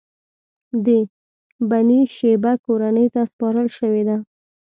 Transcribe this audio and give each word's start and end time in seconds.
د 0.85 0.87
بنی 1.69 2.01
شیبه 2.15 2.53
کورنۍ 2.65 3.07
ته 3.13 3.21
سپارل 3.31 3.67
شوې 3.77 4.03
ده. 4.09 4.17